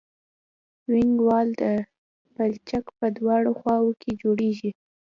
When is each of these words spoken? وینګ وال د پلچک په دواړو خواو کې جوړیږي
وینګ 0.91 1.17
وال 1.27 1.47
د 1.61 1.63
پلچک 2.33 2.85
په 2.97 3.05
دواړو 3.17 3.51
خواو 3.59 3.89
کې 4.01 4.11
جوړیږي 4.21 4.71